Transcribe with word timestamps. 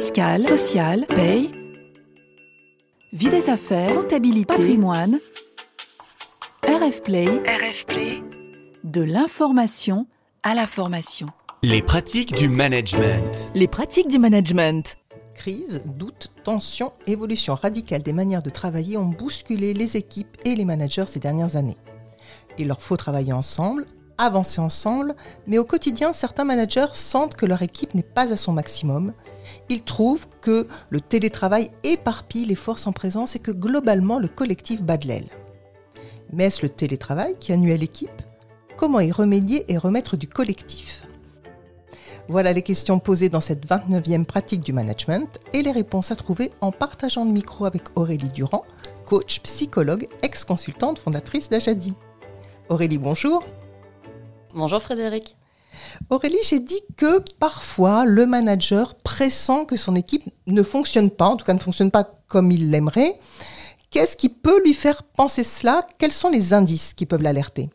fiscale, 0.00 0.40
sociale, 0.40 1.06
paye, 1.08 1.50
vie 3.12 3.28
des 3.28 3.50
affaires, 3.50 3.94
comptabilité, 3.94 4.46
patrimoine, 4.46 5.18
RF 6.66 7.02
Play, 7.02 7.26
RF 7.26 7.84
Play, 7.84 8.22
de 8.82 9.02
l'information 9.02 10.06
à 10.42 10.54
la 10.54 10.66
formation. 10.66 11.26
Les 11.62 11.82
pratiques 11.82 12.34
du 12.34 12.48
management. 12.48 13.50
Les 13.54 13.68
pratiques 13.68 14.08
du 14.08 14.18
management. 14.18 14.96
Crise, 15.34 15.82
doute, 15.84 16.32
tension, 16.44 16.94
évolution 17.06 17.54
radicale 17.54 18.00
des 18.00 18.14
manières 18.14 18.42
de 18.42 18.48
travailler 18.48 18.96
ont 18.96 19.04
bousculé 19.04 19.74
les 19.74 19.98
équipes 19.98 20.34
et 20.46 20.56
les 20.56 20.64
managers 20.64 21.08
ces 21.08 21.20
dernières 21.20 21.56
années. 21.56 21.76
Il 22.56 22.68
leur 22.68 22.80
faut 22.80 22.96
travailler 22.96 23.34
ensemble, 23.34 23.84
avancer 24.24 24.60
ensemble, 24.60 25.14
mais 25.46 25.58
au 25.58 25.64
quotidien, 25.64 26.12
certains 26.12 26.44
managers 26.44 26.92
sentent 26.94 27.34
que 27.34 27.46
leur 27.46 27.62
équipe 27.62 27.94
n'est 27.94 28.02
pas 28.02 28.32
à 28.32 28.36
son 28.36 28.52
maximum. 28.52 29.12
Ils 29.68 29.82
trouvent 29.82 30.26
que 30.40 30.66
le 30.90 31.00
télétravail 31.00 31.70
éparpille 31.84 32.46
les 32.46 32.54
forces 32.54 32.86
en 32.86 32.92
présence 32.92 33.36
et 33.36 33.38
que 33.38 33.50
globalement 33.50 34.18
le 34.18 34.28
collectif 34.28 34.82
bat 34.82 34.96
de 34.96 35.08
l'aile. 35.08 35.28
Mais 36.32 36.44
est-ce 36.44 36.62
le 36.62 36.68
télétravail 36.68 37.36
qui 37.40 37.52
à 37.52 37.56
l'équipe? 37.56 38.22
Comment 38.76 39.00
y 39.00 39.12
remédier 39.12 39.64
et 39.68 39.78
remettre 39.78 40.16
du 40.16 40.28
collectif? 40.28 41.04
Voilà 42.28 42.52
les 42.52 42.62
questions 42.62 43.00
posées 43.00 43.28
dans 43.28 43.40
cette 43.40 43.66
29e 43.66 44.24
pratique 44.24 44.60
du 44.60 44.72
management 44.72 45.40
et 45.52 45.62
les 45.62 45.72
réponses 45.72 46.12
à 46.12 46.16
trouver 46.16 46.52
en 46.60 46.70
partageant 46.70 47.24
le 47.24 47.32
micro 47.32 47.64
avec 47.64 47.82
Aurélie 47.96 48.28
Durand, 48.28 48.64
coach, 49.04 49.40
psychologue, 49.40 50.06
ex-consultante 50.22 51.00
fondatrice 51.00 51.50
d'Ajadi. 51.50 51.94
Aurélie, 52.68 52.98
bonjour. 52.98 53.42
Bonjour 54.54 54.82
Frédéric. 54.82 55.36
Aurélie, 56.08 56.38
j'ai 56.44 56.58
dit 56.58 56.80
que 56.96 57.20
parfois 57.38 58.04
le 58.04 58.26
manager 58.26 58.96
pressent 58.96 59.64
que 59.64 59.76
son 59.76 59.94
équipe 59.94 60.24
ne 60.46 60.62
fonctionne 60.62 61.10
pas, 61.10 61.26
en 61.26 61.36
tout 61.36 61.44
cas 61.44 61.54
ne 61.54 61.58
fonctionne 61.58 61.90
pas 61.90 62.04
comme 62.26 62.50
il 62.50 62.70
l'aimerait. 62.70 63.18
Qu'est-ce 63.90 64.16
qui 64.16 64.28
peut 64.28 64.60
lui 64.62 64.74
faire 64.74 65.02
penser 65.04 65.44
cela? 65.44 65.86
Quels 65.98 66.12
sont 66.12 66.28
les 66.28 66.52
indices 66.52 66.94
qui 66.94 67.06
peuvent 67.06 67.22
l'alerter? 67.22 67.70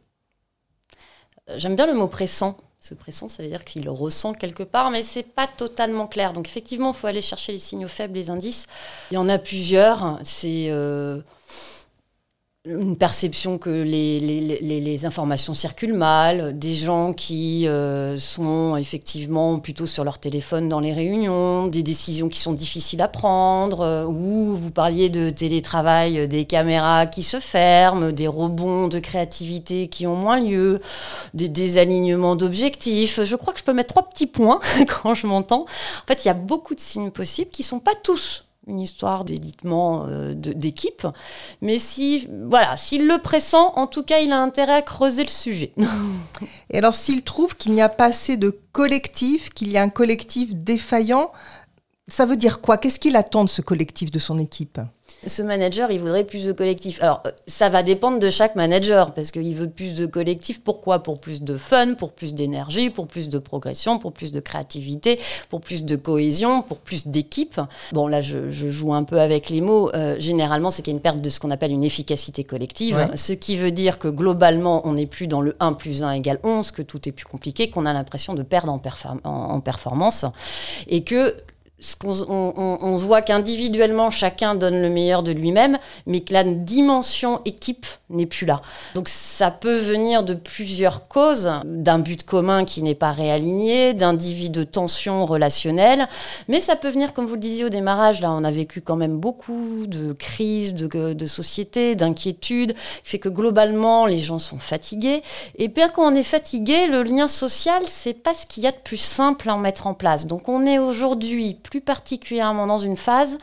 Euh, 1.50 1.56
J'aime 1.58 1.76
bien 1.76 1.88
le 1.88 1.94
mot 1.94 2.08
pressant. 2.08 2.58
Ce 2.82 2.94
pressant, 2.94 3.30
ça 3.30 3.42
veut 3.42 3.50
dire 3.50 3.66
qu'il 3.66 3.90
ressent 3.90 4.34
quelque 4.34 4.62
part, 4.64 4.92
mais 4.92 5.02
c'est 5.02 5.24
pas 5.24 5.48
totalement 5.48 6.08
clair. 6.08 6.34
Donc 6.34 6.48
effectivement, 6.48 6.92
il 6.92 6.96
faut 6.96 7.08
aller 7.08 7.22
chercher 7.22 7.52
les 7.52 7.60
signaux 7.60 7.88
faibles, 7.88 8.14
les 8.14 8.30
indices. 8.30 8.68
Il 9.12 9.16
y 9.16 9.18
en 9.18 9.28
a 9.28 9.40
plusieurs. 9.40 10.20
C'est 10.24 10.68
euh, 10.70 11.22
une 12.66 12.98
perception 12.98 13.58
que 13.60 13.70
les, 13.70 15.06
informations 15.06 15.54
circulent 15.54 15.94
mal, 15.94 16.58
des 16.58 16.74
gens 16.74 17.14
qui 17.14 17.68
euh, 17.68 18.18
sont 18.18 18.76
effectivement 18.76 19.60
plutôt 19.60 19.86
sur 19.86 20.04
leur 20.04 20.18
téléphone 20.18 20.68
dans 20.68 20.80
les 20.80 20.94
réunions, 20.94 21.68
des 21.68 21.84
décisions 21.84 22.28
qui 22.28 22.40
sont 22.40 22.54
difficiles 22.54 23.02
à 23.02 23.08
prendre, 23.08 23.82
euh, 23.82 24.06
ou 24.06 24.56
vous 24.56 24.72
parliez 24.72 25.10
de 25.10 25.30
télétravail, 25.30 26.28
des 26.28 26.46
caméras 26.46 27.06
qui 27.06 27.22
se 27.22 27.40
ferment, 27.40 28.12
des 28.12 28.28
rebonds 28.28 28.88
de 28.88 29.00
créativité 29.00 29.88
qui 29.88 30.08
ont 30.08 30.16
moins 30.16 30.40
lieu, 30.40 30.82
des 31.36 31.50
désalignements 31.50 32.36
d'objectifs. 32.36 33.24
Je 33.24 33.36
crois 33.36 33.54
que 33.54 33.60
je 33.60 33.66
peux 33.66 33.74
mettre 33.74 33.94
trois 33.94 34.10
petits 34.10 34.28
points 34.28 34.60
quand 35.04 35.14
je 35.14 35.28
m'entends. 35.28 35.64
En 35.64 36.08
fait, 36.08 36.26
il 36.26 36.30
y 36.30 36.32
a 36.32 36.36
beaucoup 36.36 36.74
de 36.74 36.80
signes 36.80 37.12
possibles 37.12 37.52
qui 37.52 37.62
ne 37.62 37.68
sont 37.68 37.80
pas 37.80 37.96
tous 37.96 38.46
une 38.68 38.80
histoire 38.80 39.26
d'éditement 39.26 40.06
euh, 40.08 40.34
d'équipe. 40.36 41.08
Mais 41.62 41.80
si, 41.80 42.28
voilà, 42.48 42.78
s'il 42.78 43.08
le 43.08 43.18
pressent, 43.18 43.74
en 43.76 43.88
tout 43.88 44.04
cas, 44.04 44.20
il 44.20 44.32
a 44.32 44.42
intérêt 44.42 44.74
à 44.74 44.82
creuser 44.82 45.24
le 45.24 45.30
sujet. 45.30 45.72
Et 46.70 46.78
alors, 46.78 46.96
s'il 46.96 47.24
trouve 47.24 47.56
qu'il 47.56 47.74
n'y 47.74 47.82
a 47.82 47.90
pas 47.90 48.06
assez 48.06 48.38
de 48.38 48.58
collectif, 48.72 49.50
qu'il 49.50 49.70
y 49.70 49.78
a 49.78 49.82
un 49.82 49.90
collectif 49.90 50.56
défaillant, 50.56 51.32
ça 52.08 52.28
veut 52.28 52.38
dire 52.38 52.62
quoi? 52.62 52.78
Qu'est-ce 52.78 53.00
qu'il 53.00 53.16
attend 53.16 53.44
de 53.44 53.50
ce 53.50 53.62
collectif, 53.62 54.12
de 54.12 54.20
son 54.20 54.38
équipe? 54.38 54.80
Ce 55.26 55.42
manager, 55.42 55.90
il 55.90 56.00
voudrait 56.00 56.24
plus 56.24 56.46
de 56.46 56.52
collectif. 56.52 57.02
Alors, 57.02 57.24
euh, 57.26 57.32
ça 57.48 57.70
va 57.70 57.82
dépendre 57.82 58.20
de 58.20 58.30
chaque 58.30 58.56
manager, 58.56 59.12
parce 59.14 59.32
qu'il 59.32 59.56
veut 59.56 59.70
plus 59.70 59.96
de 59.96 60.06
collectif. 60.06 60.62
Pourquoi? 60.62 61.00
Pour 61.00 61.20
plus 61.20 61.42
de 61.42 61.58
fun, 61.58 61.96
pour 61.96 62.14
plus 62.14 62.36
d'énergie, 62.36 62.92
pour 62.92 63.08
plus 63.08 63.28
de 63.28 63.40
progression, 63.40 63.98
pour 63.98 64.14
plus 64.14 64.32
de 64.32 64.40
créativité, 64.40 65.20
pour 65.50 65.62
plus 65.62 65.84
de 65.84 65.96
cohésion, 65.96 66.62
pour 66.62 66.78
plus 66.78 67.08
d'équipe. 67.08 67.60
Bon, 67.92 68.08
là, 68.08 68.22
je, 68.22 68.50
joue 68.52 68.94
un 68.94 69.04
peu 69.04 69.20
avec 69.20 69.50
les 69.50 69.62
mots. 69.62 69.90
Euh, 69.96 70.16
généralement, 70.20 70.70
c'est 70.70 70.84
qu'il 70.84 70.94
y 70.94 70.96
a 70.96 70.98
une 70.98 71.02
perte 71.02 71.22
de 71.22 71.30
ce 71.32 71.40
qu'on 71.40 71.50
appelle 71.50 71.72
une 71.72 71.84
efficacité 71.84 72.44
collective, 72.44 73.10
ce 73.16 73.34
qui 73.34 73.58
veut 73.58 73.72
dire 73.72 73.98
que 73.98 74.08
globalement, 74.08 74.88
on 74.88 74.94
n'est 74.94 75.08
plus 75.08 75.26
dans 75.26 75.42
le 75.42 75.56
1 75.60 75.74
plus 75.74 76.04
1 76.04 76.12
égale 76.12 76.40
11, 76.44 76.70
que 76.70 76.84
tout 76.84 77.10
est 77.10 77.12
plus 77.12 77.26
compliqué, 77.26 77.72
qu'on 77.72 77.88
a 77.88 77.94
l'impression 77.94 78.36
de 78.36 78.44
perdre 78.44 78.72
en, 78.72 78.80
en 79.24 79.60
performance, 79.60 80.26
et 80.88 81.04
que 81.04 81.36
on, 82.28 82.96
voit 82.96 83.22
qu'individuellement, 83.22 84.10
chacun 84.10 84.56
donne 84.56 84.82
le 84.82 84.90
meilleur 84.90 85.24
de 85.24 85.32
lui-même, 85.32 85.78
mais 86.06 86.22
que 86.22 86.34
la 86.34 86.44
dimension 86.44 87.42
équipe 87.46 87.86
n'est 88.10 88.26
plus 88.26 88.46
là. 88.46 88.62
Donc 88.94 89.08
ça 89.08 89.52
peut 89.52 89.78
venir 89.78 90.24
de 90.24 90.34
plusieurs 90.34 91.04
causes, 91.04 91.50
d'un 91.66 92.00
but 92.00 92.24
commun 92.24 92.66
qui 92.66 92.82
n'est 92.82 92.96
pas 92.96 93.12
réaligné, 93.12 93.94
d'individus 93.94 94.50
de 94.50 94.64
tensions 94.64 95.26
relationnelles, 95.26 96.08
mais 96.48 96.62
ça 96.62 96.76
peut 96.76 96.90
venir, 96.90 97.14
comme 97.14 97.26
vous 97.26 97.36
le 97.36 97.40
disiez 97.40 97.66
au 97.66 97.70
démarrage, 97.70 98.22
là 98.22 98.32
on 98.32 98.44
a 98.44 98.52
vécu 98.52 98.82
quand 98.82 98.96
même 98.96 99.18
beaucoup 99.18 99.88
de 99.88 100.14
crises 100.14 100.74
de, 100.74 101.14
de 101.14 101.26
société, 101.26 101.96
d'inquiétudes, 101.96 102.74
qui 102.74 103.10
fait 103.10 103.20
que 103.20 103.30
globalement 103.30 104.06
les 104.06 104.20
gens 104.20 104.40
sont 104.40 104.60
fatigués. 104.60 105.24
Et 105.58 105.68
bien 105.68 105.90
quand 105.90 106.12
on 106.12 106.16
est 106.16 106.24
fatigué, 106.24 106.88
le 106.88 107.04
lien 107.04 107.28
social, 107.28 107.84
c'est 107.86 108.14
pas 108.14 108.34
ce 108.34 108.46
qu'il 108.46 108.64
y 108.64 108.68
a 108.68 108.72
de 108.72 108.78
plus 108.84 108.98
simple 108.98 109.50
à 109.50 109.56
en 109.56 109.58
mettre 109.58 109.88
en 109.88 109.94
place. 109.94 110.28
Donc 110.28 110.50
on 110.50 110.66
est 110.66 110.80
aujourd'hui 110.80 111.56
plus 111.56 111.75
particulièrement 111.82 112.68
dans 112.68 112.78
une 112.78 112.98
phase 112.98 113.38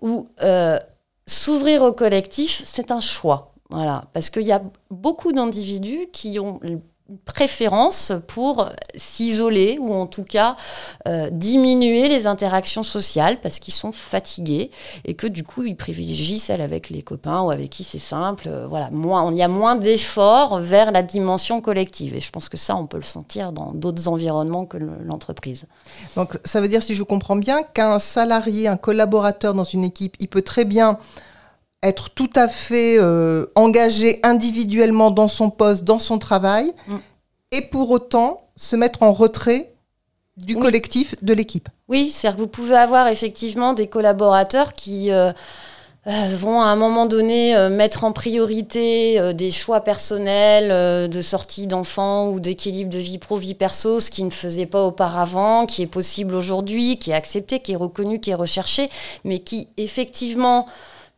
où 0.00 0.28
euh, 0.42 0.78
s'ouvrir 1.26 1.82
au 1.82 1.92
collectif, 1.92 2.62
c'est 2.64 2.90
un 2.90 3.00
choix. 3.00 3.52
Voilà, 3.70 4.04
parce 4.12 4.30
qu'il 4.30 4.46
y 4.46 4.52
a 4.52 4.62
beaucoup 4.90 5.32
d'individus 5.32 6.06
qui 6.12 6.38
ont 6.38 6.60
préférence 7.24 8.12
pour 8.26 8.70
s'isoler 8.96 9.78
ou 9.80 9.94
en 9.94 10.06
tout 10.06 10.24
cas 10.24 10.56
euh, 11.06 11.28
diminuer 11.30 12.08
les 12.08 12.26
interactions 12.26 12.82
sociales 12.82 13.38
parce 13.40 13.60
qu'ils 13.60 13.74
sont 13.74 13.92
fatigués 13.92 14.70
et 15.04 15.14
que 15.14 15.28
du 15.28 15.44
coup 15.44 15.62
ils 15.64 15.76
privilégient 15.76 16.38
celles 16.38 16.60
avec 16.60 16.90
les 16.90 17.02
copains 17.02 17.42
ou 17.42 17.50
avec 17.50 17.70
qui 17.70 17.84
c'est 17.84 17.98
simple. 17.98 18.48
Euh, 18.48 18.66
voilà, 18.66 18.90
moins, 18.90 19.30
il 19.30 19.38
y 19.38 19.42
a 19.42 19.48
moins 19.48 19.76
d'efforts 19.76 20.58
vers 20.58 20.90
la 20.90 21.02
dimension 21.02 21.60
collective 21.60 22.14
et 22.14 22.20
je 22.20 22.30
pense 22.30 22.48
que 22.48 22.56
ça 22.56 22.74
on 22.74 22.86
peut 22.86 22.96
le 22.96 23.02
sentir 23.04 23.52
dans 23.52 23.72
d'autres 23.72 24.08
environnements 24.08 24.66
que 24.66 24.78
l'entreprise. 24.78 25.66
Donc 26.16 26.38
ça 26.44 26.60
veut 26.60 26.68
dire 26.68 26.82
si 26.82 26.96
je 26.96 27.04
comprends 27.04 27.36
bien 27.36 27.62
qu'un 27.62 28.00
salarié, 28.00 28.66
un 28.66 28.76
collaborateur 28.76 29.54
dans 29.54 29.64
une 29.64 29.84
équipe, 29.84 30.16
il 30.18 30.28
peut 30.28 30.42
très 30.42 30.64
bien 30.64 30.98
être 31.82 32.10
tout 32.10 32.30
à 32.34 32.48
fait 32.48 32.96
euh, 32.98 33.46
engagé 33.54 34.20
individuellement 34.22 35.10
dans 35.10 35.28
son 35.28 35.50
poste, 35.50 35.84
dans 35.84 35.98
son 35.98 36.18
travail, 36.18 36.72
mm. 36.88 36.96
et 37.52 37.62
pour 37.62 37.90
autant 37.90 38.48
se 38.56 38.76
mettre 38.76 39.02
en 39.02 39.12
retrait 39.12 39.72
du 40.36 40.56
collectif, 40.56 41.14
de 41.22 41.32
l'équipe. 41.32 41.68
Oui, 41.88 42.10
c'est-à-dire 42.10 42.36
que 42.36 42.42
vous 42.42 42.48
pouvez 42.48 42.76
avoir 42.76 43.08
effectivement 43.08 43.72
des 43.72 43.86
collaborateurs 43.86 44.74
qui 44.74 45.10
euh, 45.10 45.32
euh, 46.06 46.36
vont 46.36 46.60
à 46.60 46.66
un 46.66 46.76
moment 46.76 47.06
donné 47.06 47.56
mettre 47.70 48.04
en 48.04 48.12
priorité 48.12 49.32
des 49.32 49.50
choix 49.50 49.80
personnels 49.80 51.08
de 51.08 51.22
sortie 51.22 51.66
d'enfants 51.66 52.28
ou 52.28 52.38
d'équilibre 52.38 52.90
de 52.90 52.98
vie 52.98 53.16
pro-vie 53.16 53.54
perso, 53.54 53.98
ce 53.98 54.10
qui 54.10 54.24
ne 54.24 54.30
faisait 54.30 54.66
pas 54.66 54.84
auparavant, 54.84 55.64
qui 55.64 55.80
est 55.80 55.86
possible 55.86 56.34
aujourd'hui, 56.34 56.98
qui 56.98 57.12
est 57.12 57.14
accepté, 57.14 57.60
qui 57.60 57.72
est 57.72 57.76
reconnu, 57.76 58.20
qui 58.20 58.30
est 58.30 58.34
recherché, 58.34 58.90
mais 59.24 59.38
qui 59.38 59.68
effectivement 59.78 60.66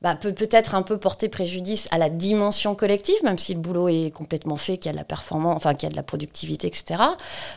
bah, 0.01 0.15
peut 0.15 0.33
peut-être 0.33 0.77
un 0.77 0.83
peu 0.83 0.97
porter 0.97 1.29
préjudice 1.29 1.89
à 1.91 1.99
la 1.99 2.09
dimension 2.09 2.77
collective, 2.77 3.17
même 3.25 3.37
si 3.37 3.53
le 3.53 3.59
boulot 3.59 3.89
est 3.89 4.13
complètement 4.15 4.57
fait, 4.57 4.77
qu'il 4.77 4.87
y 4.87 4.91
a 4.91 4.93
de 4.93 4.99
la 4.99 5.05
performance, 5.05 5.57
enfin 5.57 5.75
qu'il 5.75 5.89
y 5.89 5.91
a 5.91 5.91
de 5.91 5.97
la 5.97 6.05
productivité, 6.05 6.69
etc. 6.69 7.03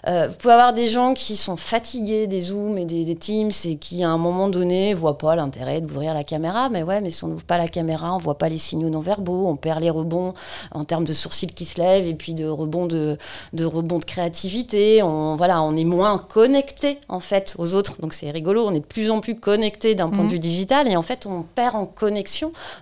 Euh, 0.08 0.28
vous 0.28 0.36
pouvez 0.36 0.54
avoir 0.54 0.74
des 0.74 0.88
gens 0.88 1.14
qui 1.14 1.36
sont 1.36 1.56
fatigués 1.56 2.26
des 2.26 2.42
Zooms 2.42 2.80
et 2.80 2.86
des, 2.86 3.16
Teams 3.16 3.52
et 3.66 3.76
qui, 3.76 4.04
à 4.04 4.10
un 4.10 4.18
moment 4.18 4.50
donné, 4.50 4.96
voient 4.96 5.20
pas 5.20 5.36
l'intérêt 5.36 5.82
d'ouvrir 5.82 6.16
la 6.16 6.24
caméra. 6.24 6.70
Mais 6.70 6.82
ouais, 6.82 7.00
mais 7.00 7.12
si 7.12 7.24
on 7.24 7.28
n'ouvre 7.28 7.44
pas 7.44 7.60
la 7.60 7.68
caméra, 7.68 8.16
on 8.16 8.18
voit 8.18 8.40
pas 8.40 8.50
les 8.50 8.58
signaux 8.58 8.90
non 8.90 9.02
verbaux, 9.02 9.48
on 9.48 9.56
perd 9.56 9.82
les 9.82 9.92
rebonds 9.92 10.34
en 10.72 10.84
termes 10.84 11.06
de 11.06 11.14
sourcils 11.14 11.46
qui 11.46 11.66
se 11.66 11.80
lèvent 11.80 12.08
et 12.08 12.16
puis 12.16 12.34
de 12.34 12.48
rebonds 12.48 12.88
de, 12.88 13.18
de 13.54 13.66
rebonds 13.66 14.00
de 14.00 14.06
créativité. 14.06 15.04
On, 15.04 15.36
voilà, 15.36 15.62
on 15.62 15.76
est 15.76 15.84
moins 15.84 16.18
connecté 16.18 16.98
en 17.08 17.20
fait 17.20 17.54
aux 17.60 17.76
autres. 17.76 18.02
Donc 18.02 18.14
c'est 18.14 18.32
rigolo, 18.32 18.66
on 18.66 18.74
est 18.74 18.80
de 18.80 18.86
plus 18.86 19.12
en 19.12 19.20
plus 19.20 19.40
connecté 19.40 19.94
d'un 19.94 20.10
point 20.10 20.24
de 20.24 20.30
mmh. 20.30 20.32
vue 20.32 20.40
digital 20.40 20.88
et 20.88 20.96
en 20.96 21.04
fait 21.04 21.28
on 21.28 21.44
perd 21.44 21.76
en 21.76 21.86
connexion 21.86 22.31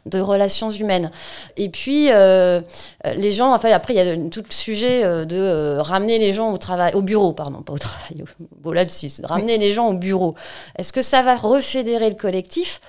de 0.05 0.19
relations 0.19 0.69
humaines. 0.69 1.11
Et 1.57 1.69
puis, 1.69 2.09
euh, 2.11 2.61
les 3.15 3.31
gens, 3.31 3.53
enfin, 3.53 3.71
après, 3.71 3.93
il 3.93 3.97
y 3.97 3.99
a 3.99 4.17
tout 4.29 4.43
le 4.47 4.53
sujet 4.53 5.03
euh, 5.03 5.25
de 5.25 5.37
euh, 5.37 5.81
ramener 5.81 6.19
les 6.19 6.33
gens 6.33 6.51
au 6.51 6.57
travail, 6.57 6.93
au 6.93 7.01
bureau, 7.01 7.33
pardon, 7.33 7.61
pas 7.61 7.73
au 7.73 7.77
travail, 7.77 8.23
au 8.63 8.73
là-dessus, 8.73 9.09
ramener 9.23 9.57
les 9.57 9.71
gens 9.71 9.87
au 9.87 9.93
bureau. 9.93 10.35
Est-ce 10.77 10.93
que 10.93 11.01
ça 11.01 11.21
va 11.21 11.35
refédérer 11.35 12.09
le 12.09 12.15
collectif? 12.15 12.81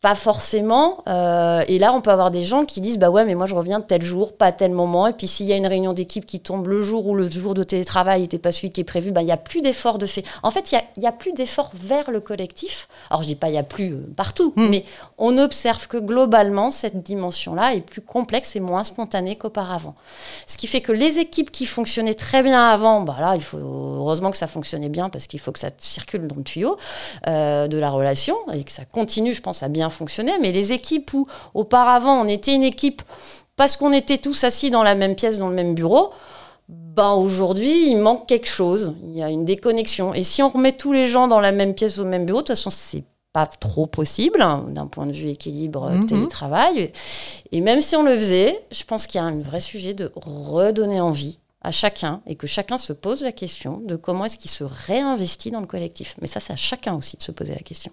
Pas 0.00 0.14
forcément. 0.14 1.02
Euh, 1.08 1.64
et 1.66 1.80
là, 1.80 1.92
on 1.92 2.00
peut 2.00 2.10
avoir 2.10 2.30
des 2.30 2.44
gens 2.44 2.64
qui 2.64 2.80
disent 2.80 2.98
Bah 2.98 3.10
ouais, 3.10 3.24
mais 3.24 3.34
moi 3.34 3.46
je 3.46 3.54
reviens 3.54 3.80
tel 3.80 4.02
jour, 4.02 4.32
pas 4.32 4.52
tel 4.52 4.70
moment. 4.70 5.08
Et 5.08 5.12
puis 5.12 5.26
s'il 5.26 5.46
y 5.46 5.52
a 5.52 5.56
une 5.56 5.66
réunion 5.66 5.92
d'équipe 5.92 6.24
qui 6.24 6.38
tombe 6.38 6.68
le 6.68 6.84
jour 6.84 7.06
où 7.06 7.16
le 7.16 7.28
jour 7.28 7.54
de 7.54 7.64
télétravail 7.64 8.22
n'était 8.22 8.38
pas 8.38 8.52
celui 8.52 8.70
qui 8.70 8.80
est 8.80 8.84
prévu, 8.84 9.10
bah, 9.10 9.22
il 9.22 9.26
n'y 9.26 9.32
a 9.32 9.36
plus 9.36 9.60
d'effort 9.60 9.98
de 9.98 10.06
fait. 10.06 10.24
En 10.44 10.52
fait, 10.52 10.70
il 10.70 10.80
n'y 10.98 11.06
a, 11.06 11.08
a, 11.08 11.12
plus 11.12 11.32
d'effort 11.32 11.70
vers 11.74 12.12
le 12.12 12.20
collectif. 12.20 12.88
Alors 13.10 13.22
je 13.22 13.26
dis 13.26 13.34
pas 13.34 13.48
il 13.48 13.52
n'y 13.52 13.58
a 13.58 13.64
plus 13.64 13.92
euh, 13.92 14.06
partout, 14.14 14.52
hmm. 14.54 14.68
mais 14.68 14.84
on 15.18 15.36
observe 15.36 15.88
que 15.88 15.96
globalement, 15.96 16.70
cette 16.70 17.02
dimension-là 17.02 17.74
est 17.74 17.80
plus 17.80 18.02
complexe 18.02 18.54
et 18.54 18.60
moins 18.60 18.84
spontanée 18.84 19.34
qu'auparavant. 19.34 19.96
Ce 20.46 20.56
qui 20.56 20.68
fait 20.68 20.80
que 20.80 20.92
les 20.92 21.18
équipes 21.18 21.50
qui 21.50 21.66
fonctionnaient 21.66 22.14
très 22.14 22.44
bien 22.44 22.70
avant, 22.70 23.00
bah 23.00 23.16
là, 23.18 23.34
il 23.34 23.42
faut 23.42 23.58
heureusement 23.58 24.30
que 24.30 24.36
ça 24.36 24.46
fonctionnait 24.46 24.88
bien 24.88 25.10
parce 25.10 25.26
qu'il 25.26 25.40
faut 25.40 25.50
que 25.50 25.58
ça 25.58 25.70
circule 25.78 26.28
dans 26.28 26.36
le 26.36 26.44
tuyau 26.44 26.76
euh, 27.26 27.66
de 27.66 27.78
la 27.78 27.90
relation 27.90 28.36
et 28.52 28.62
que 28.62 28.70
ça 28.70 28.84
continue, 28.84 29.34
je 29.34 29.42
pense, 29.42 29.64
à 29.64 29.68
bien 29.68 29.87
fonctionner, 29.90 30.32
mais 30.40 30.52
les 30.52 30.72
équipes 30.72 31.12
où 31.14 31.26
auparavant 31.54 32.20
on 32.20 32.28
était 32.28 32.54
une 32.54 32.64
équipe 32.64 33.02
parce 33.56 33.76
qu'on 33.76 33.92
était 33.92 34.18
tous 34.18 34.44
assis 34.44 34.70
dans 34.70 34.82
la 34.82 34.94
même 34.94 35.16
pièce, 35.16 35.38
dans 35.38 35.48
le 35.48 35.54
même 35.54 35.74
bureau, 35.74 36.10
ben 36.68 37.12
aujourd'hui 37.12 37.90
il 37.90 37.96
manque 37.96 38.26
quelque 38.26 38.48
chose, 38.48 38.94
il 39.02 39.16
y 39.16 39.22
a 39.22 39.30
une 39.30 39.44
déconnexion. 39.44 40.14
Et 40.14 40.22
si 40.22 40.42
on 40.42 40.48
remet 40.48 40.72
tous 40.72 40.92
les 40.92 41.06
gens 41.06 41.28
dans 41.28 41.40
la 41.40 41.52
même 41.52 41.74
pièce, 41.74 41.98
au 41.98 42.04
même 42.04 42.26
bureau, 42.26 42.38
de 42.38 42.46
toute 42.46 42.56
façon 42.56 42.70
c'est 42.70 43.04
pas 43.32 43.46
trop 43.46 43.86
possible 43.86 44.40
hein, 44.40 44.64
d'un 44.68 44.86
point 44.86 45.06
de 45.06 45.12
vue 45.12 45.28
équilibre 45.28 45.90
mhm. 45.90 46.06
télétravail. 46.06 46.92
Et 47.52 47.60
même 47.60 47.80
si 47.80 47.96
on 47.96 48.02
le 48.02 48.16
faisait, 48.16 48.58
je 48.70 48.84
pense 48.84 49.06
qu'il 49.06 49.20
y 49.20 49.24
a 49.24 49.26
un 49.26 49.38
vrai 49.38 49.60
sujet 49.60 49.94
de 49.94 50.10
redonner 50.16 51.00
envie 51.00 51.38
à 51.62 51.72
chacun 51.72 52.20
et 52.26 52.36
que 52.36 52.46
chacun 52.46 52.78
se 52.78 52.92
pose 52.92 53.22
la 53.22 53.32
question 53.32 53.80
de 53.84 53.96
comment 53.96 54.24
est-ce 54.24 54.38
qu'il 54.38 54.50
se 54.50 54.64
réinvestit 54.64 55.50
dans 55.50 55.60
le 55.60 55.66
collectif. 55.66 56.16
Mais 56.20 56.26
ça, 56.26 56.40
c'est 56.40 56.52
à 56.52 56.56
chacun 56.56 56.94
aussi 56.94 57.16
de 57.16 57.22
se 57.22 57.32
poser 57.32 57.54
la 57.54 57.60
question. 57.60 57.92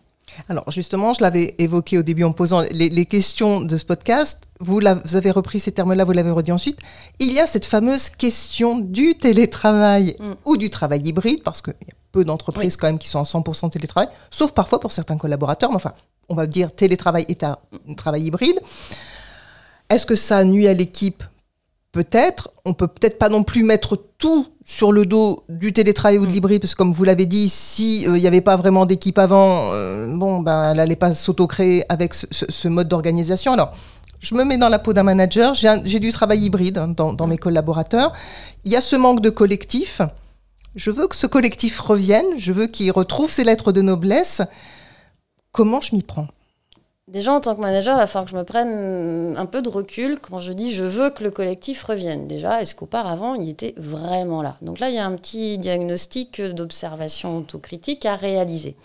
Alors 0.50 0.70
justement, 0.72 1.14
je 1.14 1.22
l'avais 1.22 1.56
évoqué 1.58 1.98
au 1.98 2.04
début 2.04 2.24
en 2.24 2.32
posant 2.32 2.62
les, 2.62 3.06
questions 3.06 3.62
de 3.62 3.78
ce 3.78 3.86
podcast. 3.86 4.44
Vous, 4.60 4.80
avez 4.86 5.32
repris 5.32 5.60
ces 5.60 5.72
termes-là, 5.72 6.06
vous 6.06 6.12
l'avez 6.12 6.32
redit 6.32 6.52
ensuite. 6.52 6.80
Il 7.20 7.34
y 7.34 7.40
a 7.40 7.48
cette 7.48 7.66
fameuse 7.66 8.10
question 8.10 8.80
du 8.80 9.16
télétravail 9.16 10.16
mm. 10.20 10.34
ou 10.46 10.58
du 10.58 10.70
travail 10.70 11.02
hybride, 11.02 11.44
parce 11.44 11.62
qu'il 11.62 11.74
y 11.88 11.92
a 11.92 11.96
peu 12.12 12.24
d'entreprises 12.24 12.78
quand 12.78 12.88
même 12.88 13.00
qui 13.00 13.10
sont 13.10 13.20
en 13.20 13.24
100% 13.24 13.70
télétravail, 13.70 14.10
sauf 14.32 14.52
parfois 14.52 14.80
pour 14.80 14.92
certains 14.92 15.18
collaborateurs. 15.18 15.70
Mais 15.70 15.76
enfin, 15.76 15.94
on 16.30 16.36
va 16.36 16.48
dire 16.48 16.72
télétravail 16.72 17.26
et 17.28 17.36
travail 17.96 18.24
hybride. 18.24 18.60
Est-ce 19.90 20.06
que 20.06 20.16
ça 20.16 20.44
nuit 20.44 20.68
à 20.68 20.74
l'équipe 20.74 21.24
Peut-être. 21.96 22.52
On 22.66 22.74
peut 22.74 22.90
peut-être 22.90 23.18
pas 23.18 23.30
non 23.30 23.44
plus 23.44 23.64
mettre 23.64 23.96
tout 24.18 24.48
sur 24.66 24.92
le 24.92 25.06
dos 25.06 25.46
du 25.48 25.72
télétravail 25.72 26.18
ou 26.18 26.26
de 26.26 26.32
mm. 26.32 26.34
l'hybride, 26.34 26.62
parce 26.62 26.74
que 26.74 26.78
comme 26.78 26.92
vous 26.92 27.06
l'avez 27.06 27.26
dit, 27.26 27.48
s'il 27.48 28.12
n'y 28.12 28.26
euh, 28.26 28.28
avait 28.28 28.42
pas 28.42 28.58
vraiment 28.58 28.86
d'équipe 28.86 29.18
avant, 29.18 29.70
euh, 29.72 30.14
bon, 30.14 30.42
ben, 30.42 30.72
elle 30.72 30.78
n'allait 30.78 30.98
pas 30.98 31.14
s'auto-créer 31.14 31.86
avec 31.88 32.14
ce, 32.14 32.68
mode 32.68 32.90
d'organisation. 32.90 33.54
Alors, 33.54 33.72
je 34.20 34.36
me 34.36 34.44
mets 34.44 34.58
dans 34.58 34.68
la 34.68 34.78
peau 34.78 34.92
d'un 34.92 35.04
manager, 35.04 35.54
j'ai 35.54 36.00
du 36.02 36.12
travail 36.12 36.42
hybride 36.42 36.80
hein, 36.80 36.90
dans, 36.90 37.14
dans, 37.14 37.28
mes 37.28 37.38
collaborateurs. 37.38 38.12
Il 38.66 38.74
y 38.74 38.76
a 38.76 38.82
ce 38.82 38.98
manque 38.98 39.22
de 39.22 39.30
collectif. 39.30 40.02
Je 40.76 40.92
veux 40.92 41.08
que 41.08 41.16
ce 41.16 41.28
collectif 41.28 41.80
revienne, 41.80 42.26
je 42.38 42.52
veux 42.52 42.68
qu'il 42.68 42.92
retrouve 42.92 43.32
ses 43.32 43.46
lettres 43.46 43.72
de 43.72 43.82
noblesse. 43.82 44.42
Comment 45.54 45.80
je 45.80 45.96
m'y 45.96 46.04
prends? 46.04 46.28
Déjà, 47.08 47.34
en 47.34 47.40
tant 47.40 47.56
que 47.56 47.62
manager, 47.62 47.96
il 47.96 48.00
va 48.00 48.08
falloir 48.08 48.26
que 48.26 48.32
je 48.32 48.36
me 48.36 48.44
prenne 48.44 49.38
un 49.38 49.46
peu 49.46 49.62
de 49.62 49.70
recul 49.70 50.18
quand 50.20 50.40
je 50.40 50.52
dis 50.54 50.74
je 50.74 50.84
veux 50.84 51.12
que 51.12 51.24
le 51.24 51.30
collectif 51.30 51.84
revienne. 51.84 52.28
Déjà, 52.28 52.64
est-ce 52.64 52.74
qu'auparavant, 52.74 53.36
il 53.36 53.48
était 53.48 53.76
vraiment 53.78 54.42
là? 54.42 54.56
Donc 54.64 54.80
là, 54.80 54.90
il 54.90 54.96
y 54.96 54.98
a 54.98 55.06
un 55.06 55.16
petit 55.16 55.60
diagnostic 55.60 56.42
d'observation 56.42 57.38
autocritique 57.38 58.08
à 58.08 58.16
réaliser. 58.16 58.76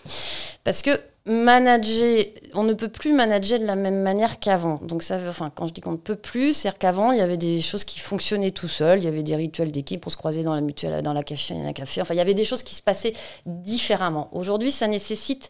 Parce 0.63 0.83
que 0.83 0.91
manager, 1.25 2.25
on 2.53 2.61
ne 2.61 2.73
peut 2.73 2.89
plus 2.89 3.11
manager 3.11 3.57
de 3.57 3.65
la 3.65 3.75
même 3.75 4.03
manière 4.03 4.39
qu'avant. 4.39 4.79
Donc 4.83 5.01
ça 5.01 5.17
enfin, 5.27 5.51
quand 5.53 5.65
je 5.65 5.73
dis 5.73 5.81
qu'on 5.81 5.93
ne 5.93 5.97
peut 5.97 6.15
plus, 6.15 6.53
c'est 6.53 6.77
qu'avant, 6.77 7.11
il 7.11 7.17
y 7.17 7.21
avait 7.21 7.37
des 7.37 7.59
choses 7.59 7.83
qui 7.83 7.99
fonctionnaient 7.99 8.51
tout 8.51 8.67
seul. 8.67 8.99
Il 8.99 9.05
y 9.05 9.07
avait 9.07 9.23
des 9.23 9.35
rituels 9.35 9.71
d'équipe, 9.71 9.99
pour 9.99 10.11
se 10.11 10.17
croiser 10.17 10.43
dans 10.43 10.53
la 10.53 10.61
mutuelle, 10.61 10.91
dans 11.01 11.13
la 11.13 11.23
dans 11.23 11.63
la 11.63 11.73
café. 11.73 12.01
Enfin, 12.01 12.13
il 12.13 12.17
y 12.17 12.21
avait 12.21 12.35
des 12.35 12.45
choses 12.45 12.61
qui 12.61 12.75
se 12.75 12.83
passaient 12.83 13.13
différemment. 13.47 14.29
Aujourd'hui, 14.31 14.71
ça 14.71 14.85
nécessite 14.85 15.49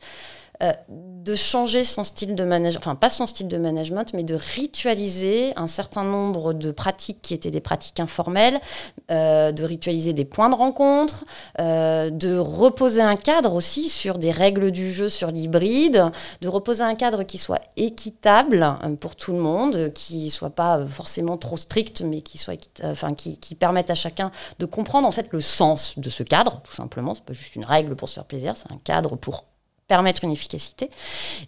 euh, 0.61 0.73
de 1.21 1.35
changer 1.35 1.83
son 1.83 2.03
style 2.03 2.33
de 2.33 2.43
management, 2.43 2.79
enfin 2.79 2.95
pas 2.95 3.11
son 3.11 3.27
style 3.27 3.47
de 3.47 3.57
management, 3.57 4.11
mais 4.15 4.23
de 4.23 4.33
ritualiser 4.33 5.53
un 5.55 5.67
certain 5.67 6.03
nombre 6.03 6.53
de 6.53 6.71
pratiques 6.71 7.19
qui 7.21 7.35
étaient 7.35 7.51
des 7.51 7.61
pratiques 7.61 7.99
informelles, 7.99 8.59
euh, 9.11 9.51
de 9.51 9.63
ritualiser 9.63 10.13
des 10.13 10.25
points 10.25 10.49
de 10.49 10.55
rencontre, 10.55 11.25
euh, 11.59 12.09
de 12.09 12.35
reposer 12.35 13.03
un 13.03 13.17
cadre 13.17 13.53
aussi 13.53 13.87
sur 13.87 14.17
des 14.17 14.31
règles 14.31 14.71
du 14.71 14.91
jeu 14.91 15.09
sur 15.09 15.29
l'hybride, 15.29 16.05
de 16.41 16.47
reposer 16.47 16.81
un 16.81 16.95
cadre 16.95 17.21
qui 17.21 17.37
soit 17.37 17.61
équitable 17.77 18.67
pour 18.99 19.15
tout 19.15 19.33
le 19.33 19.39
monde, 19.39 19.93
qui 19.93 20.31
soit 20.31 20.49
pas 20.49 20.83
forcément 20.87 21.37
trop 21.37 21.55
strict, 21.57 22.01
mais 22.01 22.21
qui 22.21 22.39
soit 22.39 22.57
enfin 22.83 23.13
qui, 23.13 23.37
permette 23.53 23.91
à 23.91 23.95
chacun 23.95 24.31
de 24.57 24.65
comprendre 24.65 25.07
en 25.07 25.11
fait 25.11 25.27
le 25.29 25.41
sens 25.41 25.99
de 25.99 26.09
ce 26.09 26.23
cadre, 26.23 26.61
tout 26.63 26.73
simplement. 26.73 27.13
C'est 27.13 27.25
pas 27.25 27.33
juste 27.33 27.55
une 27.55 27.65
règle 27.65 27.95
pour 27.95 28.09
se 28.09 28.15
faire 28.15 28.25
plaisir, 28.25 28.57
c'est 28.57 28.71
un 28.71 28.79
cadre 28.83 29.15
pour 29.15 29.43
permettre 29.91 30.23
une 30.23 30.31
efficacité. 30.31 30.89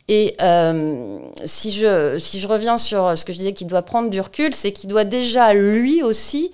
Et 0.10 0.36
euh, 0.42 1.18
si, 1.46 1.72
je, 1.72 2.18
si 2.20 2.42
je 2.42 2.48
reviens 2.50 2.78
sur 2.78 3.18
ce 3.18 3.24
que 3.24 3.32
je 3.32 3.38
disais 3.38 3.54
qu'il 3.54 3.68
doit 3.68 3.84
prendre 3.84 4.10
du 4.10 4.20
recul, 4.20 4.54
c'est 4.54 4.74
qu'il 4.74 4.90
doit 4.90 5.06
déjà 5.06 5.54
lui 5.54 6.04
aussi 6.04 6.52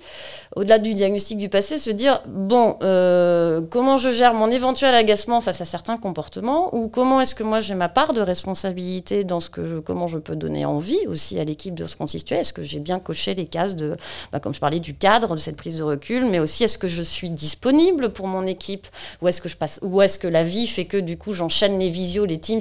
au-delà 0.56 0.78
du 0.78 0.94
diagnostic 0.94 1.38
du 1.38 1.48
passé, 1.48 1.78
se 1.78 1.90
dire 1.90 2.22
bon, 2.26 2.76
euh, 2.82 3.60
comment 3.70 3.98
je 3.98 4.10
gère 4.10 4.34
mon 4.34 4.50
éventuel 4.50 4.94
agacement 4.94 5.40
face 5.40 5.60
à 5.60 5.64
certains 5.64 5.96
comportements, 5.96 6.74
ou 6.74 6.88
comment 6.88 7.20
est-ce 7.20 7.36
que 7.36 7.44
moi 7.44 7.60
j'ai 7.60 7.74
ma 7.74 7.88
part 7.88 8.12
de 8.12 8.20
responsabilité 8.20 9.22
dans 9.22 9.38
ce 9.38 9.48
que, 9.48 9.78
comment 9.78 10.08
je 10.08 10.18
peux 10.18 10.34
donner 10.34 10.64
envie 10.64 11.06
aussi 11.06 11.38
à 11.38 11.44
l'équipe 11.44 11.74
de 11.74 11.86
se 11.86 11.96
constituer. 11.96 12.36
Est-ce 12.36 12.52
que 12.52 12.62
j'ai 12.62 12.80
bien 12.80 12.98
coché 12.98 13.34
les 13.34 13.46
cases 13.46 13.76
de, 13.76 13.96
bah, 14.32 14.40
comme 14.40 14.52
je 14.52 14.60
parlais 14.60 14.80
du 14.80 14.94
cadre 14.94 15.34
de 15.34 15.40
cette 15.40 15.56
prise 15.56 15.78
de 15.78 15.84
recul, 15.84 16.26
mais 16.26 16.40
aussi 16.40 16.64
est-ce 16.64 16.78
que 16.78 16.88
je 16.88 17.02
suis 17.02 17.30
disponible 17.30 18.10
pour 18.10 18.26
mon 18.26 18.44
équipe, 18.44 18.88
ou 19.22 19.28
est-ce 19.28 19.40
que 19.40 19.48
je 19.48 19.56
passe, 19.56 19.78
ou 19.82 20.02
est-ce 20.02 20.18
que 20.18 20.28
la 20.28 20.42
vie 20.42 20.66
fait 20.66 20.86
que 20.86 20.96
du 20.96 21.16
coup 21.16 21.32
j'enchaîne 21.32 21.78
les 21.78 21.90
visios, 21.90 22.24
les 22.24 22.40
Teams? 22.40 22.60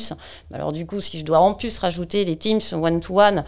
Alors 0.53 0.73
du 0.73 0.85
coup, 0.85 1.01
si 1.01 1.17
je 1.17 1.25
dois 1.25 1.39
en 1.39 1.55
plus 1.55 1.79
rajouter 1.79 2.23
les 2.23 2.35
Teams 2.35 2.61
one 2.71 2.99
to 2.99 3.19
one, 3.19 3.43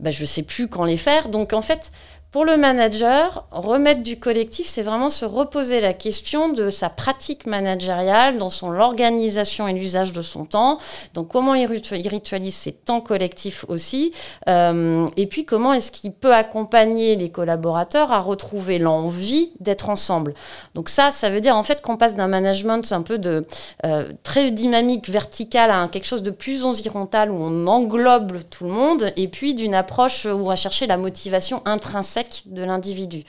bah, 0.00 0.10
je 0.10 0.24
sais 0.24 0.42
plus 0.42 0.66
quand 0.66 0.84
les 0.84 0.96
faire. 0.96 1.28
Donc 1.28 1.52
en 1.52 1.62
fait 1.62 1.92
pour 2.34 2.44
le 2.44 2.56
manager, 2.56 3.44
remettre 3.52 4.02
du 4.02 4.18
collectif, 4.18 4.66
c'est 4.66 4.82
vraiment 4.82 5.08
se 5.08 5.24
reposer 5.24 5.80
la 5.80 5.92
question 5.92 6.48
de 6.48 6.68
sa 6.68 6.88
pratique 6.88 7.46
managériale 7.46 8.38
dans 8.38 8.50
son 8.50 8.70
l'organisation 8.70 9.68
et 9.68 9.72
l'usage 9.72 10.12
de 10.12 10.20
son 10.20 10.44
temps. 10.44 10.78
Donc 11.14 11.28
comment 11.28 11.54
il 11.54 11.66
ritualise 11.66 12.56
ses 12.56 12.72
temps 12.72 13.00
collectifs 13.00 13.64
aussi, 13.68 14.10
euh, 14.48 15.06
et 15.16 15.28
puis 15.28 15.44
comment 15.44 15.74
est-ce 15.74 15.92
qu'il 15.92 16.10
peut 16.10 16.34
accompagner 16.34 17.14
les 17.14 17.30
collaborateurs 17.30 18.10
à 18.10 18.18
retrouver 18.18 18.80
l'envie 18.80 19.52
d'être 19.60 19.88
ensemble? 19.88 20.34
Donc 20.74 20.88
ça, 20.88 21.12
ça 21.12 21.30
veut 21.30 21.40
dire 21.40 21.56
en 21.56 21.62
fait 21.62 21.82
qu'on 21.82 21.96
passe 21.96 22.16
d'un 22.16 22.26
management 22.26 22.90
un 22.90 23.02
peu 23.02 23.18
de 23.18 23.46
euh, 23.86 24.08
très 24.24 24.50
dynamique, 24.50 25.08
vertical 25.08 25.70
à 25.70 25.86
quelque 25.86 26.06
chose 26.08 26.24
de 26.24 26.32
plus 26.32 26.64
horizontal 26.64 27.30
où 27.30 27.36
on 27.38 27.68
englobe 27.68 28.40
tout 28.50 28.64
le 28.64 28.70
monde, 28.70 29.12
et 29.14 29.28
puis 29.28 29.54
d'une 29.54 29.76
approche 29.76 30.24
où 30.24 30.30
on 30.30 30.48
va 30.48 30.56
chercher 30.56 30.88
la 30.88 30.96
motivation 30.96 31.62
intrinsèque 31.64 32.23
de 32.46 32.62
l'individu. 32.62 33.24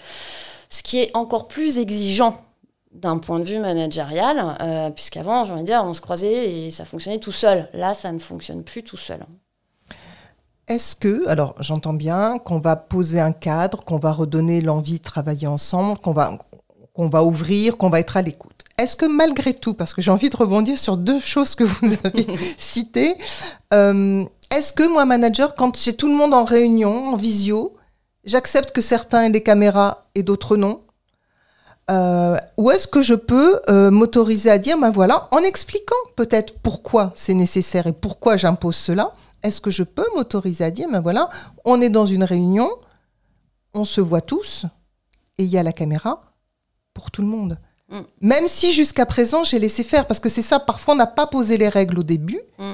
Ce 0.70 0.84
qui 0.84 1.00
est 1.00 1.16
encore 1.16 1.48
plus 1.48 1.78
exigeant 1.78 2.42
d'un 2.92 3.18
point 3.18 3.40
de 3.40 3.46
vue 3.46 3.60
managérial, 3.60 4.58
euh, 4.62 4.90
puisqu'avant, 4.90 5.44
j'ai 5.44 5.52
envie 5.52 5.62
de 5.62 5.68
dire, 5.68 5.84
on 5.86 5.94
se 5.94 6.02
croisait 6.02 6.50
et 6.50 6.72
ça 6.72 6.86
fonctionnait 6.86 7.20
tout 7.20 7.32
seul. 7.32 7.70
Là, 7.74 7.94
ça 7.94 8.12
ne 8.12 8.20
fonctionne 8.20 8.64
plus 8.64 8.84
tout 8.84 8.98
seul. 8.98 9.20
Est-ce 10.68 10.96
que, 10.96 11.28
alors 11.28 11.56
j'entends 11.60 11.94
bien 11.94 12.40
qu'on 12.40 12.60
va 12.60 12.76
poser 12.76 13.20
un 13.20 13.32
cadre, 13.32 13.84
qu'on 13.84 14.00
va 14.00 14.12
redonner 14.12 14.62
l'envie 14.62 14.98
de 14.98 15.04
travailler 15.04 15.46
ensemble, 15.46 16.00
qu'on 16.00 16.12
va, 16.12 16.38
va 16.98 17.24
ouvrir, 17.24 17.78
qu'on 17.78 17.90
va 17.90 18.00
être 18.00 18.18
à 18.18 18.24
l'écoute. 18.24 18.64
Est-ce 18.78 18.96
que 18.96 19.06
malgré 19.06 19.54
tout, 19.54 19.74
parce 19.74 19.94
que 19.94 20.02
j'ai 20.02 20.12
envie 20.12 20.30
de 20.30 20.36
rebondir 20.36 20.80
sur 20.80 20.98
deux 20.98 21.20
choses 21.20 21.54
que 21.54 21.64
vous 21.64 21.94
avez 22.04 22.26
citées, 22.58 23.16
euh, 23.74 24.26
est-ce 24.52 24.74
que 24.74 24.88
moi, 24.92 25.06
manager, 25.06 25.56
quand 25.56 25.78
j'ai 25.78 25.96
tout 25.96 26.08
le 26.08 26.16
monde 26.16 26.34
en 26.34 26.44
réunion, 26.44 27.10
en 27.14 27.16
visio, 27.16 27.74
j'accepte 28.26 28.72
que 28.72 28.82
certains 28.82 29.24
aient 29.24 29.32
des 29.32 29.44
caméras 29.44 30.06
et 30.16 30.24
d'autres 30.24 30.58
non 30.58 30.82
euh, 31.90 32.38
Ou 32.58 32.72
est-ce 32.72 32.88
que 32.88 33.02
je 33.02 33.14
peux 33.14 33.60
euh, 33.70 33.92
m'autoriser 33.92 34.50
à 34.50 34.58
dire, 34.58 34.78
ben 34.78 34.90
voilà, 34.90 35.28
en 35.32 35.40
expliquant 35.40 35.96
peut-être 36.16 36.60
pourquoi 36.60 37.14
c'est 37.16 37.34
nécessaire 37.34 37.88
et 37.88 37.94
pourquoi 37.94 38.38
j'impose 38.38 38.76
cela, 38.76 39.14
est-ce 39.44 39.62
que 39.62 39.72
je 39.72 39.84
peux 39.84 40.06
m'autoriser 40.16 40.64
à 40.64 40.72
dire, 40.72 40.88
ben 40.92 41.02
voilà, 41.02 41.30
on 41.64 41.80
est 41.82 41.90
dans 41.90 42.06
une 42.06 42.24
réunion, 42.24 42.70
on 43.74 43.86
se 43.86 44.02
voit 44.02 44.22
tous, 44.22 44.66
et 45.38 45.44
il 45.44 45.50
y 45.50 45.58
a 45.58 45.64
la 45.64 45.74
caméra 45.74 46.22
pour 46.94 47.12
tout 47.12 47.22
le 47.22 47.28
monde. 47.28 47.60
Mm. 47.90 48.00
Même 48.22 48.48
si 48.48 48.72
jusqu'à 48.74 49.06
présent 49.06 49.44
j'ai 49.44 49.60
laissé 49.60 49.84
faire, 49.84 50.08
parce 50.08 50.20
que 50.20 50.30
c'est 50.30 50.42
ça, 50.42 50.60
parfois 50.60 50.96
on 50.96 50.98
n'a 50.98 51.08
pas 51.08 51.28
posé 51.28 51.58
les 51.58 51.70
règles 51.70 52.00
au 52.00 52.04
début. 52.04 52.42
Mm. 52.58 52.74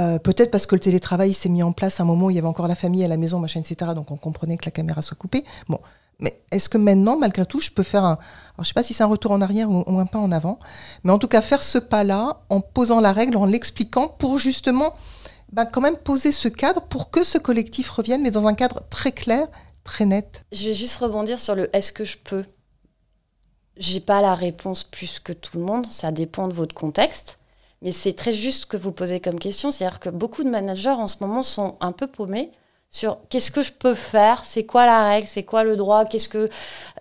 Euh, 0.00 0.18
peut-être 0.18 0.50
parce 0.50 0.66
que 0.66 0.74
le 0.74 0.80
télétravail 0.80 1.32
s'est 1.32 1.48
mis 1.48 1.62
en 1.62 1.72
place 1.72 2.00
à 2.00 2.02
un 2.02 2.06
moment 2.06 2.26
où 2.26 2.30
il 2.30 2.36
y 2.36 2.38
avait 2.38 2.48
encore 2.48 2.66
la 2.66 2.74
famille 2.74 3.04
à 3.04 3.08
la 3.08 3.16
maison, 3.16 3.38
machin, 3.38 3.60
etc. 3.60 3.92
Donc 3.94 4.10
on 4.10 4.16
comprenait 4.16 4.56
que 4.56 4.64
la 4.64 4.72
caméra 4.72 5.02
soit 5.02 5.16
coupée. 5.16 5.44
Bon, 5.68 5.78
mais 6.18 6.40
est-ce 6.50 6.68
que 6.68 6.78
maintenant, 6.78 7.16
malgré 7.16 7.46
tout, 7.46 7.60
je 7.60 7.70
peux 7.70 7.82
faire 7.82 8.04
un... 8.04 8.18
Alors, 8.54 8.62
je 8.62 8.64
sais 8.64 8.74
pas 8.74 8.82
si 8.82 8.94
c'est 8.94 9.02
un 9.02 9.08
retour 9.08 9.30
en 9.30 9.40
arrière 9.40 9.68
ou, 9.70 9.98
un 9.98 10.06
pas 10.06 10.18
en 10.18 10.32
avant, 10.32 10.58
mais 11.02 11.12
en 11.12 11.18
tout 11.18 11.28
cas 11.28 11.40
faire 11.40 11.62
ce 11.62 11.78
pas-là 11.78 12.40
en 12.48 12.60
posant 12.60 13.00
la 13.00 13.12
règle, 13.12 13.36
en 13.36 13.46
l'expliquant 13.46 14.08
pour 14.08 14.38
justement 14.38 14.94
bah, 15.52 15.64
quand 15.64 15.80
même 15.80 15.96
poser 15.96 16.32
ce 16.32 16.48
cadre 16.48 16.82
pour 16.82 17.10
que 17.10 17.24
ce 17.24 17.38
collectif 17.38 17.90
revienne, 17.90 18.22
mais 18.22 18.30
dans 18.30 18.46
un 18.46 18.54
cadre 18.54 18.82
très 18.90 19.12
clair, 19.12 19.46
très 19.84 20.06
net. 20.06 20.44
Je 20.52 20.68
vais 20.68 20.74
juste 20.74 20.96
rebondir 20.96 21.38
sur 21.38 21.54
le 21.54 21.74
est-ce 21.74 21.92
que 21.92 22.04
je 22.04 22.16
peux 22.16 22.44
J'ai 23.76 24.00
pas 24.00 24.20
la 24.20 24.34
réponse 24.34 24.84
plus 24.84 25.18
que 25.20 25.32
tout 25.32 25.58
le 25.58 25.64
monde, 25.64 25.86
ça 25.90 26.10
dépend 26.10 26.48
de 26.48 26.54
votre 26.54 26.74
contexte. 26.74 27.38
Mais 27.84 27.92
c'est 27.92 28.14
très 28.14 28.32
juste 28.32 28.66
que 28.66 28.76
vous 28.76 28.90
posez 28.90 29.20
comme 29.20 29.38
question, 29.38 29.70
c'est-à-dire 29.70 30.00
que 30.00 30.08
beaucoup 30.08 30.42
de 30.42 30.48
managers 30.48 30.88
en 30.88 31.06
ce 31.06 31.16
moment 31.20 31.42
sont 31.42 31.76
un 31.80 31.92
peu 31.92 32.06
paumés 32.06 32.50
sur 32.90 33.18
qu'est-ce 33.28 33.50
que 33.50 33.62
je 33.62 33.72
peux 33.72 33.94
faire, 33.94 34.44
c'est 34.44 34.64
quoi 34.64 34.86
la 34.86 35.08
règle, 35.08 35.28
c'est 35.28 35.42
quoi 35.42 35.64
le 35.64 35.76
droit, 35.76 36.04
qu'est-ce 36.04 36.28
que 36.28 36.48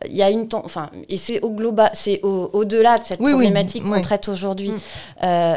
il 0.06 0.16
y 0.16 0.24
a 0.24 0.30
une 0.30 0.48
enfin 0.52 0.90
et 1.08 1.18
c'est 1.18 1.40
au 1.42 1.52
global, 1.52 1.90
c'est 1.94 2.20
au, 2.24 2.66
delà 2.66 2.98
de 2.98 3.04
cette 3.04 3.20
problématique 3.20 3.84
qu'on 3.84 4.02
traite 4.02 4.28
aujourd'hui. 4.28 4.72
Mm. 4.72 4.80
Euh, 5.24 5.56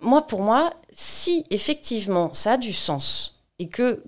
moi, 0.00 0.26
pour 0.26 0.42
moi, 0.42 0.70
si 0.92 1.46
effectivement 1.50 2.32
ça 2.32 2.52
a 2.52 2.56
du 2.58 2.72
sens 2.72 3.40
et 3.58 3.68
que 3.68 4.02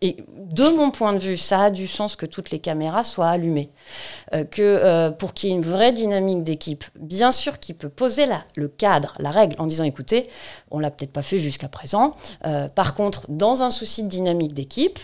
et 0.00 0.16
de 0.28 0.68
mon 0.68 0.90
point 0.90 1.12
de 1.12 1.18
vue, 1.18 1.36
ça 1.36 1.64
a 1.64 1.70
du 1.70 1.88
sens 1.88 2.14
que 2.14 2.26
toutes 2.26 2.50
les 2.50 2.60
caméras 2.60 3.02
soient 3.02 3.28
allumées. 3.28 3.70
Euh, 4.32 4.44
que 4.44 4.62
euh, 4.62 5.10
pour 5.10 5.34
qu'il 5.34 5.48
y 5.48 5.52
ait 5.52 5.56
une 5.56 5.62
vraie 5.62 5.92
dynamique 5.92 6.44
d'équipe, 6.44 6.84
bien 6.98 7.32
sûr 7.32 7.58
qu'il 7.58 7.74
peut 7.74 7.88
poser 7.88 8.26
la, 8.26 8.44
le 8.54 8.68
cadre, 8.68 9.14
la 9.18 9.30
règle, 9.30 9.56
en 9.58 9.66
disant 9.66 9.84
écoutez, 9.84 10.28
on 10.70 10.78
l'a 10.78 10.90
peut-être 10.90 11.12
pas 11.12 11.22
fait 11.22 11.38
jusqu'à 11.38 11.68
présent. 11.68 12.12
Euh, 12.46 12.68
par 12.68 12.94
contre, 12.94 13.22
dans 13.28 13.62
un 13.62 13.70
souci 13.70 14.04
de 14.04 14.08
dynamique 14.08 14.54
d'équipe, 14.54 14.98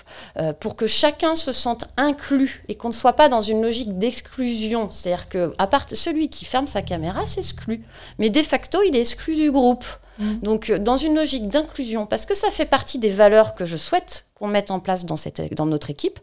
pour 0.60 0.76
que 0.76 0.86
chacun 0.86 1.34
se 1.34 1.52
sente 1.52 1.86
inclus 1.96 2.64
et 2.68 2.74
qu'on 2.74 2.88
ne 2.88 2.94
soit 2.94 3.14
pas 3.14 3.28
dans 3.28 3.40
une 3.40 3.62
logique 3.62 3.98
d'exclusion, 3.98 4.90
c'est-à-dire 4.90 5.28
que 5.28 5.54
à 5.58 5.66
part 5.66 5.86
celui 5.92 6.28
qui 6.28 6.44
ferme 6.44 6.66
sa 6.66 6.82
caméra 6.82 7.26
s'exclut, 7.26 7.84
mais 8.18 8.30
de 8.30 8.42
facto 8.42 8.82
il 8.82 8.96
est 8.96 9.00
exclu 9.00 9.34
du 9.34 9.50
groupe. 9.50 9.84
Mmh. 10.18 10.34
Donc, 10.42 10.70
dans 10.70 10.96
une 10.96 11.16
logique 11.16 11.48
d'inclusion, 11.48 12.06
parce 12.06 12.24
que 12.24 12.36
ça 12.36 12.50
fait 12.50 12.66
partie 12.66 12.98
des 12.98 13.08
valeurs 13.08 13.54
que 13.54 13.64
je 13.64 13.76
souhaite 13.76 14.26
qu'on 14.34 14.48
mette 14.48 14.70
en 14.70 14.80
place 14.80 15.04
dans, 15.04 15.16
dans 15.52 15.66
notre 15.66 15.90
équipe, 15.90 16.18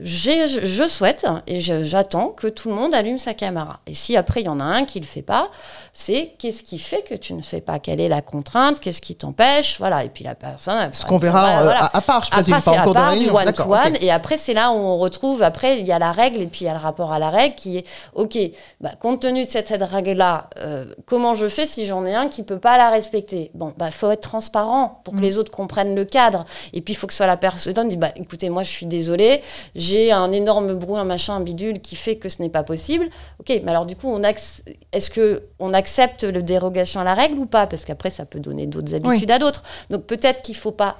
je 0.00 0.86
souhaite 0.88 1.24
et 1.46 1.60
j'attends 1.60 2.28
que 2.28 2.48
tout 2.48 2.68
le 2.68 2.74
monde 2.74 2.94
allume 2.94 3.18
sa 3.18 3.32
caméra. 3.32 3.80
Et 3.86 3.94
si 3.94 4.16
après 4.16 4.40
il 4.40 4.46
y 4.46 4.48
en 4.48 4.58
a 4.58 4.64
un 4.64 4.84
qui 4.84 4.98
ne 4.98 5.04
le 5.04 5.08
fait 5.08 5.22
pas, 5.22 5.50
c'est 5.92 6.34
qu'est-ce 6.38 6.64
qui 6.64 6.80
fait 6.80 7.02
que 7.02 7.14
tu 7.14 7.32
ne 7.32 7.42
fais 7.42 7.60
pas? 7.60 7.78
Quelle 7.78 8.00
est 8.00 8.08
la 8.08 8.20
contrainte? 8.20 8.80
Qu'est-ce 8.80 9.00
qui 9.00 9.14
t'empêche? 9.14 9.78
Voilà. 9.78 10.04
Et 10.04 10.08
puis 10.08 10.24
la 10.24 10.34
personne. 10.34 10.92
Ce 10.92 11.04
qu'on 11.04 11.18
verra 11.18 11.62
euh, 11.62 11.72
à, 11.92 12.00
part, 12.00 12.24
je 12.24 12.30
présume, 12.32 12.60
pas 12.60 12.70
en 12.72 12.82
cours 12.82 12.94
de 12.94 13.00
réunion. 13.00 13.34
One 13.34 13.52
to 13.52 13.62
one, 13.62 13.96
Et 14.00 14.10
après, 14.10 14.36
c'est 14.36 14.54
là 14.54 14.72
où 14.72 14.76
on 14.76 14.98
retrouve. 14.98 15.44
Après, 15.44 15.78
il 15.78 15.86
y 15.86 15.92
a 15.92 16.00
la 16.00 16.10
règle 16.10 16.40
et 16.40 16.46
puis 16.46 16.62
il 16.62 16.64
y 16.64 16.68
a 16.68 16.72
le 16.72 16.80
rapport 16.80 17.12
à 17.12 17.20
la 17.20 17.30
règle 17.30 17.54
qui 17.54 17.78
est 17.78 17.86
OK. 18.14 18.36
Bah, 18.80 18.90
compte 18.98 19.20
tenu 19.20 19.44
de 19.44 19.50
cette, 19.50 19.70
règle-là, 19.70 20.50
euh, 20.58 20.86
comment 21.06 21.34
je 21.34 21.48
fais 21.48 21.66
si 21.66 21.86
j'en 21.86 22.04
ai 22.04 22.14
un 22.14 22.28
qui 22.28 22.42
peut 22.42 22.58
pas 22.58 22.76
la 22.76 22.90
respecter? 22.90 23.52
Bon, 23.54 23.72
bah 23.78 23.92
faut 23.92 24.10
être 24.10 24.22
transparent 24.22 25.00
pour 25.04 25.14
que 25.14 25.20
mm. 25.20 25.22
les 25.22 25.38
autres 25.38 25.52
comprennent 25.52 25.94
le 25.94 26.04
cadre. 26.04 26.44
Et 26.72 26.80
puis 26.80 26.94
il 26.94 26.96
faut 26.96 27.06
que 27.06 27.12
ce 27.12 27.18
soit 27.18 27.26
la 27.26 27.36
personne 27.36 27.88
dit 27.88 27.96
bah 27.96 28.10
écoutez, 28.16 28.50
moi 28.50 28.64
je 28.64 28.70
suis 28.70 28.86
désolée 28.86 29.42
j'ai 29.84 30.12
un 30.12 30.32
énorme 30.32 30.74
bruit, 30.74 30.98
un 30.98 31.04
machin, 31.04 31.34
un 31.34 31.40
bidule 31.40 31.80
qui 31.80 31.96
fait 31.96 32.16
que 32.16 32.28
ce 32.28 32.42
n'est 32.42 32.48
pas 32.48 32.62
possible. 32.62 33.08
Ok, 33.38 33.48
mais 33.48 33.70
alors 33.70 33.86
du 33.86 33.96
coup, 33.96 34.08
on 34.08 34.22
est-ce 34.22 35.10
que 35.10 35.42
on 35.58 35.72
accepte 35.74 36.24
le 36.24 36.42
dérogation 36.42 37.00
à 37.00 37.04
la 37.04 37.14
règle 37.14 37.38
ou 37.38 37.46
pas? 37.46 37.66
Parce 37.66 37.84
qu'après, 37.84 38.10
ça 38.10 38.24
peut 38.24 38.40
donner 38.40 38.66
d'autres 38.66 38.94
habitudes 38.94 39.30
à 39.30 39.38
d'autres. 39.38 39.62
Donc 39.90 40.04
peut-être 40.06 40.42
qu'il 40.42 40.54
ne 40.54 40.60
faut 40.60 40.72
pas 40.72 40.96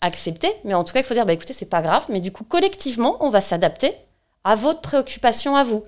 accepter, 0.00 0.48
mais 0.64 0.74
en 0.74 0.84
tout 0.84 0.92
cas, 0.92 1.00
il 1.00 1.04
faut 1.04 1.14
dire, 1.14 1.26
bah, 1.26 1.32
écoutez, 1.32 1.52
c'est 1.52 1.66
pas 1.66 1.82
grave, 1.82 2.04
mais 2.08 2.20
du 2.20 2.30
coup, 2.30 2.44
collectivement, 2.44 3.16
on 3.20 3.30
va 3.30 3.40
s'adapter 3.40 3.94
à 4.44 4.54
votre 4.54 4.80
préoccupation 4.80 5.56
à 5.56 5.64
vous. 5.64 5.82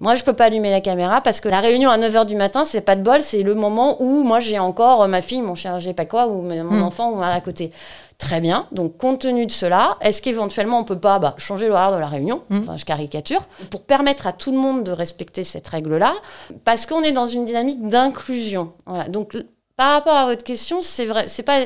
Moi, 0.00 0.14
je 0.14 0.24
peux 0.24 0.32
pas 0.32 0.46
allumer 0.46 0.70
la 0.70 0.80
caméra 0.80 1.20
parce 1.20 1.40
que 1.40 1.48
la 1.48 1.60
réunion 1.60 1.90
à 1.90 1.98
9h 1.98 2.26
du 2.26 2.36
matin, 2.36 2.64
c'est 2.64 2.80
pas 2.80 2.96
de 2.96 3.02
bol, 3.02 3.22
c'est 3.22 3.42
le 3.42 3.54
moment 3.54 4.02
où 4.02 4.22
moi 4.22 4.40
j'ai 4.40 4.58
encore 4.58 5.06
ma 5.08 5.22
fille, 5.22 5.40
mon 5.40 5.54
chien, 5.54 5.78
j'ai 5.78 5.94
pas 5.94 6.04
quoi, 6.04 6.26
ou 6.26 6.42
mon 6.42 6.64
hmm. 6.64 6.82
enfant 6.82 7.10
ou 7.12 7.22
à 7.22 7.40
côté. 7.40 7.72
Très 8.22 8.40
bien. 8.40 8.68
Donc, 8.70 8.98
compte 8.98 9.22
tenu 9.22 9.46
de 9.46 9.50
cela, 9.50 9.98
est-ce 10.00 10.22
qu'éventuellement 10.22 10.78
on 10.78 10.84
peut 10.84 10.98
pas 10.98 11.18
bah, 11.18 11.34
changer 11.38 11.66
l'horaire 11.66 11.90
de 11.90 11.98
la 11.98 12.06
réunion 12.06 12.44
hmm. 12.50 12.60
Enfin, 12.60 12.76
je 12.76 12.84
caricature 12.84 13.48
pour 13.68 13.82
permettre 13.82 14.28
à 14.28 14.32
tout 14.32 14.52
le 14.52 14.58
monde 14.58 14.84
de 14.84 14.92
respecter 14.92 15.42
cette 15.42 15.66
règle-là, 15.66 16.14
parce 16.64 16.86
qu'on 16.86 17.02
est 17.02 17.10
dans 17.10 17.26
une 17.26 17.44
dynamique 17.44 17.88
d'inclusion. 17.88 18.74
Voilà. 18.86 19.08
Donc, 19.08 19.36
par 19.76 19.94
rapport 19.94 20.14
à 20.14 20.26
votre 20.26 20.44
question, 20.44 20.80
c'est 20.80 21.04
vrai, 21.04 21.26
c'est 21.26 21.42
pas. 21.42 21.62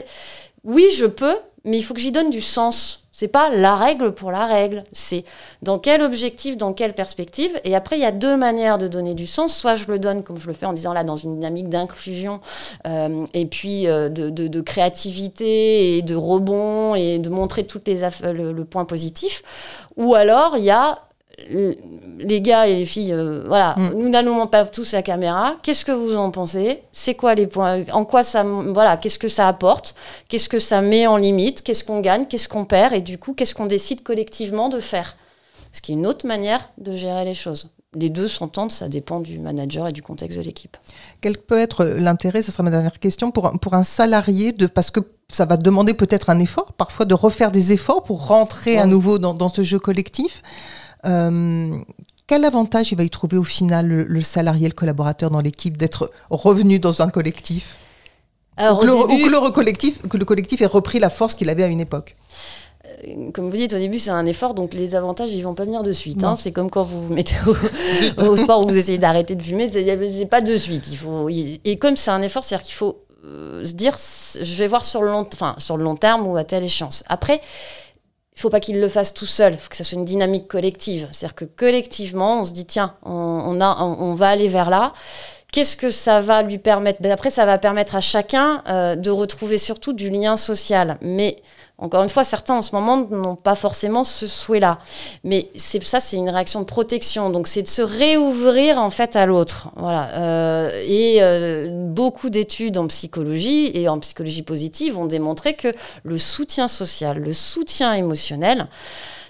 Oui, 0.64 0.86
je 0.96 1.04
peux, 1.04 1.36
mais 1.64 1.76
il 1.76 1.82
faut 1.82 1.92
que 1.92 2.00
j'y 2.00 2.10
donne 2.10 2.30
du 2.30 2.40
sens. 2.40 3.05
C'est 3.18 3.28
pas 3.28 3.48
la 3.48 3.76
règle 3.76 4.12
pour 4.12 4.30
la 4.30 4.44
règle, 4.44 4.84
c'est 4.92 5.24
dans 5.62 5.78
quel 5.78 6.02
objectif, 6.02 6.58
dans 6.58 6.74
quelle 6.74 6.92
perspective. 6.92 7.58
Et 7.64 7.74
après, 7.74 7.96
il 7.96 8.02
y 8.02 8.04
a 8.04 8.12
deux 8.12 8.36
manières 8.36 8.76
de 8.76 8.88
donner 8.88 9.14
du 9.14 9.26
sens. 9.26 9.56
Soit 9.56 9.74
je 9.74 9.90
le 9.90 9.98
donne 9.98 10.22
comme 10.22 10.36
je 10.36 10.46
le 10.46 10.52
fais 10.52 10.66
en 10.66 10.74
disant 10.74 10.92
là 10.92 11.02
dans 11.02 11.16
une 11.16 11.36
dynamique 11.36 11.70
d'inclusion 11.70 12.42
euh, 12.86 13.24
et 13.32 13.46
puis 13.46 13.86
euh, 13.86 14.10
de, 14.10 14.60
créativité 14.60 15.96
et 15.96 16.02
de 16.02 16.14
rebond 16.14 16.94
et 16.94 17.18
de 17.18 17.30
montrer 17.30 17.66
toutes 17.66 17.88
les 17.88 18.00
le, 18.22 18.52
le 18.52 18.64
point 18.66 18.84
positif. 18.84 19.42
Ou 19.96 20.14
alors 20.14 20.58
il 20.58 20.64
y 20.64 20.70
a 20.70 20.98
les 21.48 22.40
gars 22.40 22.66
et 22.66 22.76
les 22.76 22.86
filles, 22.86 23.12
euh, 23.12 23.44
voilà, 23.46 23.74
mm. 23.76 23.92
nous 23.94 24.08
n'allumons 24.08 24.46
pas 24.46 24.64
tous 24.64 24.92
la 24.92 25.02
caméra. 25.02 25.56
Qu'est-ce 25.62 25.84
que 25.84 25.92
vous 25.92 26.16
en 26.16 26.30
pensez? 26.30 26.82
C'est 26.92 27.14
quoi 27.14 27.34
les 27.34 27.46
points? 27.46 27.84
En 27.92 28.04
quoi 28.04 28.22
ça, 28.22 28.42
voilà, 28.42 28.96
qu'est-ce 28.96 29.18
que 29.18 29.28
ça 29.28 29.46
apporte? 29.46 29.94
Qu'est-ce 30.28 30.48
que 30.48 30.58
ça 30.58 30.80
met 30.80 31.06
en 31.06 31.16
limite? 31.16 31.62
Qu'est-ce 31.62 31.84
qu'on 31.84 32.00
gagne? 32.00 32.26
Qu'est-ce 32.26 32.48
qu'on 32.48 32.64
perd? 32.64 32.94
Et 32.94 33.00
du 33.00 33.18
coup, 33.18 33.34
qu'est-ce 33.34 33.54
qu'on 33.54 33.66
décide 33.66 34.02
collectivement 34.02 34.68
de 34.68 34.80
faire? 34.80 35.16
Ce 35.72 35.82
qui 35.82 35.92
est 35.92 35.94
une 35.94 36.06
autre 36.06 36.26
manière 36.26 36.70
de 36.78 36.94
gérer 36.94 37.24
les 37.24 37.34
choses. 37.34 37.70
Les 37.94 38.10
deux 38.10 38.28
s'entendent, 38.28 38.72
ça 38.72 38.88
dépend 38.88 39.20
du 39.20 39.38
manager 39.38 39.88
et 39.88 39.92
du 39.92 40.02
contexte 40.02 40.38
de 40.38 40.42
l'équipe. 40.42 40.76
Quel 41.20 41.38
peut 41.38 41.58
être 41.58 41.84
l'intérêt, 41.84 42.42
ce 42.42 42.52
sera 42.52 42.62
ma 42.62 42.70
dernière 42.70 42.98
question, 42.98 43.30
pour, 43.30 43.50
pour 43.60 43.74
un 43.74 43.84
salarié, 43.84 44.52
de, 44.52 44.66
parce 44.66 44.90
que 44.90 45.00
ça 45.30 45.44
va 45.44 45.56
demander 45.56 45.94
peut-être 45.94 46.28
un 46.28 46.38
effort, 46.38 46.72
parfois 46.72 47.06
de 47.06 47.14
refaire 47.14 47.50
des 47.50 47.72
efforts 47.72 48.02
pour 48.02 48.26
rentrer 48.26 48.78
à 48.78 48.86
nouveau 48.86 49.18
dans, 49.18 49.34
dans 49.34 49.48
ce 49.48 49.62
jeu 49.62 49.78
collectif. 49.78 50.42
Euh, 51.04 51.78
quel 52.26 52.44
avantage 52.44 52.90
il 52.92 52.98
va 52.98 53.04
y 53.04 53.10
trouver 53.10 53.36
au 53.36 53.44
final 53.44 53.86
le, 53.86 54.20
salarié, 54.22 54.68
le 54.68 54.74
collaborateur 54.74 55.30
dans 55.30 55.40
l'équipe 55.40 55.76
d'être 55.76 56.10
revenu 56.30 56.78
dans 56.78 57.02
un 57.02 57.08
collectif 57.08 57.76
ou, 58.58 58.76
que 58.76 58.86
le, 58.86 59.50
collectif, 59.50 60.08
que 60.08 60.16
le 60.16 60.24
collectif 60.24 60.62
ait 60.62 60.66
repris 60.66 60.98
la 60.98 61.10
force 61.10 61.34
qu'il 61.34 61.50
avait 61.50 61.62
à 61.62 61.66
une 61.66 61.80
époque 61.80 62.14
euh, 63.06 63.30
comme 63.32 63.50
vous 63.50 63.56
dites 63.56 63.74
au 63.74 63.78
début, 63.78 63.98
c'est 63.98 64.10
un 64.10 64.26
effort, 64.26 64.54
donc 64.54 64.72
les 64.72 64.94
avantages, 64.94 65.32
ils 65.32 65.42
vont 65.42 65.54
pas 65.54 65.64
venir 65.64 65.82
de 65.82 65.92
suite. 65.92 66.22
Hein. 66.22 66.36
C'est 66.36 66.52
comme 66.52 66.70
quand 66.70 66.84
vous 66.84 67.08
vous 67.08 67.12
mettez 67.12 67.34
au, 68.16 68.36
sport 68.36 68.64
où 68.64 68.68
vous 68.68 68.78
essayez 68.78 68.96
d'arrêter 68.96 69.34
de 69.34 69.42
fumer, 69.42 69.68
il 69.74 69.90
a 69.90 70.26
pas 70.26 70.40
de 70.40 70.56
suite. 70.56 70.86
Il 70.88 70.96
faut, 70.96 71.28
et 71.28 71.76
comme 71.78 71.96
c'est 71.96 72.12
un 72.12 72.22
effort, 72.22 72.44
c'est-à-dire 72.44 72.64
qu'il 72.64 72.76
faut 72.76 73.06
euh, 73.26 73.64
se 73.64 73.72
dire, 73.72 73.96
je 74.40 74.54
vais 74.54 74.68
voir 74.68 74.84
sur 74.84 75.02
le 75.02 75.10
long, 75.10 75.26
enfin, 75.32 75.56
sur 75.58 75.76
le 75.76 75.82
long 75.82 75.96
terme 75.96 76.26
ou 76.26 76.36
à 76.36 76.44
telle 76.44 76.62
échéance. 76.62 77.02
Après, 77.08 77.40
il 78.36 78.42
faut 78.42 78.50
pas 78.50 78.60
qu'il 78.60 78.80
le 78.80 78.88
fasse 78.88 79.14
tout 79.14 79.26
seul, 79.26 79.54
il 79.54 79.58
faut 79.58 79.70
que 79.70 79.76
ça 79.76 79.84
soit 79.84 79.96
une 79.96 80.04
dynamique 80.04 80.46
collective. 80.46 81.08
C'est-à-dire 81.10 81.34
que 81.34 81.44
collectivement, 81.46 82.40
on 82.40 82.44
se 82.44 82.52
dit, 82.52 82.66
tiens, 82.66 82.94
on, 83.02 83.60
a, 83.62 83.82
on, 83.82 84.14
va 84.14 84.28
aller 84.28 84.48
vers 84.48 84.68
là. 84.68 84.92
Qu'est-ce 85.52 85.76
que 85.76 85.88
ça 85.88 86.20
va 86.20 86.42
lui 86.42 86.58
permettre? 86.58 87.00
Ben 87.00 87.10
Après, 87.12 87.30
ça 87.30 87.46
va 87.46 87.56
permettre 87.56 87.96
à 87.96 88.00
chacun 88.00 88.62
euh, 88.68 88.94
de 88.94 89.10
retrouver 89.10 89.56
surtout 89.56 89.94
du 89.94 90.10
lien 90.10 90.36
social. 90.36 90.98
Mais 91.00 91.36
encore 91.78 92.02
une 92.02 92.08
fois, 92.08 92.24
certains 92.24 92.54
en 92.54 92.62
ce 92.62 92.74
moment 92.74 93.06
n'ont 93.10 93.36
pas 93.36 93.54
forcément 93.54 94.02
ce 94.02 94.26
souhait-là. 94.26 94.78
Mais 95.24 95.50
c'est 95.56 95.82
ça, 95.82 96.00
c'est 96.00 96.16
une 96.16 96.30
réaction 96.30 96.60
de 96.60 96.64
protection. 96.64 97.28
Donc, 97.28 97.48
c'est 97.48 97.62
de 97.62 97.68
se 97.68 97.82
réouvrir 97.82 98.78
en 98.78 98.88
fait 98.88 99.14
à 99.14 99.26
l'autre. 99.26 99.68
Voilà. 99.76 100.08
Euh, 100.14 100.70
et 100.86 101.18
euh, 101.20 101.68
beaucoup 101.68 102.30
d'études 102.30 102.78
en 102.78 102.86
psychologie 102.86 103.70
et 103.74 103.88
en 103.88 103.98
psychologie 103.98 104.42
positive 104.42 104.98
ont 104.98 105.04
démontré 105.04 105.54
que 105.54 105.68
le 106.02 106.16
soutien 106.16 106.66
social, 106.66 107.18
le 107.18 107.34
soutien 107.34 107.92
émotionnel, 107.92 108.68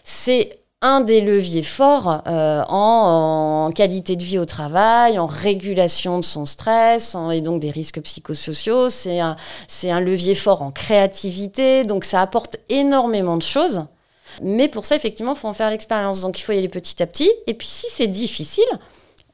c'est 0.04 0.60
un 0.82 1.00
des 1.00 1.20
leviers 1.20 1.62
forts 1.62 2.22
euh, 2.26 2.62
en, 2.68 3.70
qualité 3.74 4.16
de 4.16 4.22
vie 4.22 4.38
au 4.38 4.44
travail, 4.44 5.18
en 5.18 5.26
régulation 5.26 6.18
de 6.18 6.24
son 6.24 6.46
stress 6.46 7.16
et 7.32 7.40
donc 7.40 7.60
des 7.60 7.70
risques 7.70 8.00
psychosociaux. 8.00 8.88
C'est 8.88 9.20
un, 9.20 9.36
un 9.84 10.00
levier 10.00 10.34
fort 10.34 10.62
en 10.62 10.70
créativité, 10.70 11.84
donc 11.84 12.04
ça 12.04 12.20
apporte 12.20 12.56
énormément 12.68 13.36
de 13.36 13.42
choses. 13.42 13.86
Mais 14.42 14.68
pour 14.68 14.84
ça, 14.84 14.96
effectivement, 14.96 15.32
il 15.32 15.38
faut 15.38 15.48
en 15.48 15.54
faire 15.54 15.70
l'expérience. 15.70 16.20
Donc 16.20 16.38
il 16.38 16.42
faut 16.42 16.52
y 16.52 16.58
aller 16.58 16.68
petit 16.68 17.02
à 17.02 17.06
petit. 17.06 17.30
Et 17.46 17.54
puis 17.54 17.68
si 17.68 17.86
c'est 17.90 18.06
difficile, 18.06 18.64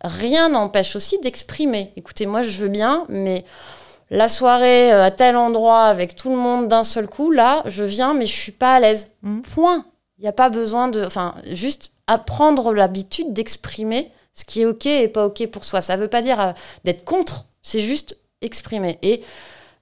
rien 0.02 0.48
n'empêche 0.48 0.96
aussi 0.96 1.18
d'exprimer. 1.18 1.92
Écoutez, 1.96 2.26
moi 2.26 2.42
je 2.42 2.56
veux 2.58 2.68
bien, 2.68 3.04
mais 3.08 3.44
la 4.10 4.28
soirée 4.28 4.92
euh, 4.92 5.04
à 5.04 5.10
tel 5.10 5.36
endroit 5.36 5.84
avec 5.84 6.14
tout 6.14 6.30
le 6.30 6.36
monde 6.36 6.68
d'un 6.68 6.82
seul 6.82 7.08
coup, 7.08 7.30
là, 7.30 7.62
je 7.66 7.82
viens, 7.82 8.14
mais 8.14 8.26
je 8.26 8.34
suis 8.34 8.52
pas 8.52 8.74
à 8.74 8.80
l'aise. 8.80 9.12
Mmh. 9.22 9.40
Point. 9.54 9.84
Il 10.22 10.26
n'y 10.26 10.28
a 10.28 10.32
pas 10.32 10.50
besoin 10.50 10.86
de. 10.86 11.04
Enfin, 11.04 11.34
juste 11.50 11.90
apprendre 12.06 12.72
l'habitude 12.72 13.32
d'exprimer 13.32 14.12
ce 14.34 14.44
qui 14.44 14.62
est 14.62 14.66
OK 14.66 14.86
et 14.86 15.08
pas 15.08 15.26
OK 15.26 15.44
pour 15.48 15.64
soi. 15.64 15.80
Ça 15.80 15.96
ne 15.96 16.02
veut 16.02 16.08
pas 16.08 16.22
dire 16.22 16.40
euh, 16.40 16.52
d'être 16.84 17.04
contre, 17.04 17.46
c'est 17.60 17.80
juste 17.80 18.16
exprimer. 18.40 19.00
Et 19.02 19.22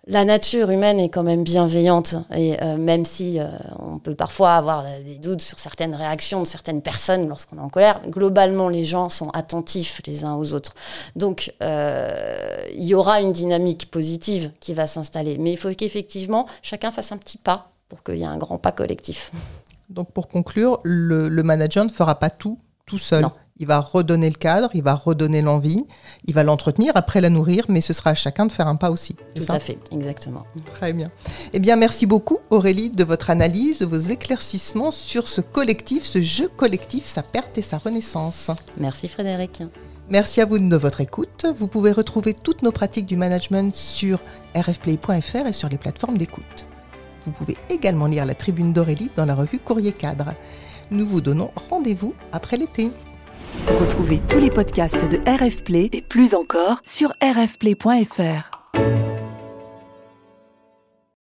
la 0.07 0.25
nature 0.25 0.71
humaine 0.71 0.99
est 0.99 1.11
quand 1.11 1.23
même 1.23 1.45
bienveillante 1.45 2.15
et 2.35 2.57
euh, 2.63 2.79
même 2.79 3.05
si 3.05 3.39
euh, 3.39 3.49
on 3.79 3.99
peut 3.99 4.15
parfois 4.15 4.55
avoir 4.55 4.87
des 5.05 5.17
doutes 5.17 5.43
sur 5.43 5.59
certaines 5.59 5.95
réactions 5.95 6.41
de 6.41 6.47
certaines 6.47 6.81
personnes 6.81 7.29
lorsqu'on 7.29 7.59
est 7.59 7.61
en 7.61 7.69
colère, 7.69 8.01
globalement 8.09 8.71
les 8.71 8.85
gens 8.85 9.11
sont 9.11 9.29
attentifs 9.31 10.01
les 10.07 10.25
uns 10.25 10.37
aux 10.37 10.55
autres. 10.55 10.75
Donc 11.17 11.53
il 11.61 12.85
y 12.85 12.95
aura 12.95 13.21
une 13.21 13.33
dynamique 13.33 13.91
positive 13.91 14.53
qui 14.59 14.73
va 14.73 14.87
s'installer, 14.87 15.37
mais 15.37 15.53
il 15.53 15.59
faut 15.59 15.71
qu'effectivement 15.75 16.47
chacun 16.63 16.91
fasse 16.91 17.13
un 17.13 17.19
petit 17.19 17.39
pas 17.39 17.73
pour 17.91 18.03
qu'il 18.03 18.17
y 18.17 18.23
ait 18.23 18.25
un 18.25 18.39
grand 18.39 18.57
pas 18.57 18.73
collectif. 18.73 19.31
Donc 19.91 20.13
pour 20.13 20.29
conclure, 20.29 20.79
le, 20.85 21.29
le 21.29 21.43
manager 21.43 21.85
ne 21.85 21.91
fera 21.91 22.19
pas 22.19 22.31
tout 22.31 22.59
tout 22.91 22.99
seul. 22.99 23.23
Non. 23.23 23.33
Il 23.59 23.67
va 23.67 23.79
redonner 23.79 24.29
le 24.31 24.37
cadre, 24.37 24.71
il 24.73 24.83
va 24.83 24.95
redonner 24.95 25.43
l'envie, 25.43 25.85
il 26.25 26.35
va 26.35 26.43
l'entretenir, 26.43 26.93
après 26.95 27.21
la 27.21 27.29
nourrir, 27.29 27.67
mais 27.69 27.83
ce 27.83 27.93
sera 27.93 28.11
à 28.11 28.15
chacun 28.15 28.47
de 28.47 28.53
faire 28.53 28.67
un 28.67 28.77
pas 28.77 28.91
aussi. 28.91 29.17
Tout 29.37 29.43
ça 29.43 29.55
à 29.55 29.59
fait, 29.59 29.79
exactement. 29.93 30.45
Très 30.65 30.95
bien. 30.95 31.11
Eh 31.53 31.59
bien, 31.59 31.77
merci 31.77 32.07
beaucoup 32.07 32.39
Aurélie 32.49 32.91
de 32.91 33.05
votre 33.05 33.29
analyse, 33.29 33.79
de 33.79 33.87
vos 33.87 33.99
éclaircissements 33.99 34.91
sur 34.91 35.29
ce 35.29 35.43
collectif, 35.43 36.05
ce 36.05 36.23
jeu 36.23 36.49
collectif, 36.49 37.05
sa 37.05 37.23
perte 37.23 37.59
et 37.59 37.63
sa 37.63 37.77
renaissance. 37.79 38.51
Merci 38.79 39.09
Frédéric. 39.09 39.63
Merci 40.09 40.41
à 40.41 40.47
vous 40.47 40.59
de 40.59 40.77
votre 40.77 41.03
écoute. 41.03 41.45
Vous 41.57 41.69
pouvez 41.69 41.93
retrouver 41.93 42.33
toutes 42.33 42.63
nos 42.63 42.73
pratiques 42.73 43.07
du 43.07 43.17
management 43.17 43.77
sur 43.77 44.21
rfplay.fr 44.57 45.47
et 45.47 45.53
sur 45.53 45.69
les 45.69 45.79
plateformes 45.79 46.17
d'écoute. 46.19 46.67
Vous 47.25 47.33
pouvez 47.33 47.57
également 47.69 48.07
lire 48.07 48.27
la 48.27 48.35
tribune 48.35 48.73
d'Aurélie 48.73 49.11
dans 49.17 49.25
la 49.25 49.35
revue 49.35 49.59
Courrier 49.59 49.93
Cadre. 49.93 50.35
Nous 50.91 51.07
vous 51.07 51.21
donnons 51.21 51.51
rendez-vous 51.69 52.15
après 52.33 52.57
l'été. 52.57 52.91
Retrouvez 53.67 54.21
tous 54.29 54.39
les 54.39 54.51
podcasts 54.51 55.09
de 55.09 55.19
RF 55.29 55.63
Play 55.65 55.89
et 55.93 56.03
plus 56.03 56.35
encore 56.35 56.81
sur 56.85 57.13
rfplay.fr. 57.23 58.60